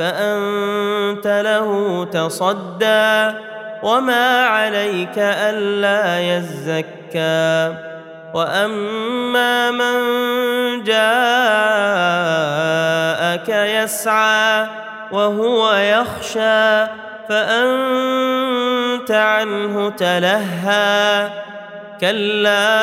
[0.00, 3.32] فأنت له تصدى
[3.82, 7.74] وما عليك ألا يزكى
[8.34, 10.00] وأما من
[10.84, 11.08] جاءك
[13.48, 14.66] يسعى
[15.12, 16.86] وهو يخشى
[17.28, 21.28] فأنت عنه تلهى
[22.00, 22.80] كلا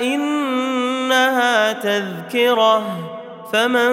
[0.00, 2.82] إنها تذكرة
[3.52, 3.92] فمن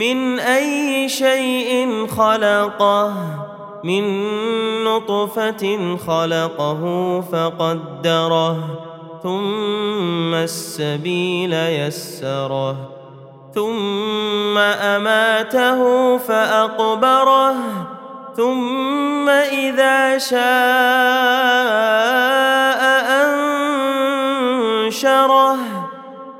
[0.00, 3.14] من أي شيء خلقه
[3.84, 4.04] من
[4.84, 6.82] نطفة خلقه
[7.32, 8.56] فقدره
[9.22, 12.76] ثم السبيل يسره
[13.54, 17.54] ثم أماته فأقبره
[18.36, 20.40] ثم إذا شاء
[24.86, 25.79] أنشره.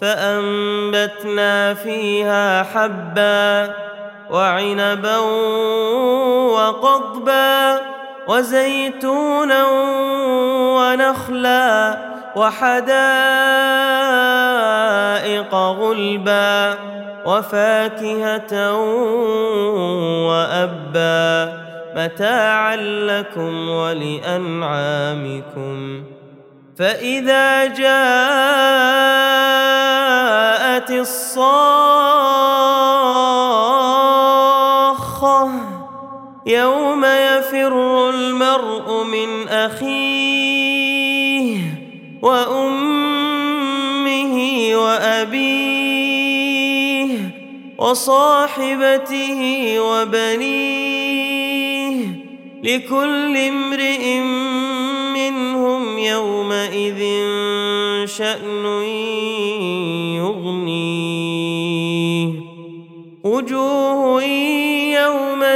[0.00, 3.74] فأنبتنا فيها حبا
[4.30, 5.16] وعنبا
[6.48, 7.80] وقضبا
[8.28, 9.66] وزيتونا
[10.76, 11.98] ونخلا
[12.36, 12.84] وحدائق
[15.54, 16.74] غلبا
[17.24, 18.74] وفاكهة
[20.28, 21.58] وأبا
[21.96, 24.98] متاعا لكم ولأنعامكم
[26.78, 28.97] فإذا جاءت
[35.38, 35.88] الصاخه
[36.46, 40.98] يوم يفر المرء من أخيه
[42.22, 43.56] وأمه
[44.74, 45.98] وأبيه
[47.78, 49.40] وصاحبته
[49.80, 50.78] وبنيه
[52.62, 54.18] لكل امرئ
[55.14, 57.00] منهم يومئذ
[58.06, 58.64] شأن
[60.16, 61.48] يغنيه.
[63.24, 64.22] وجوه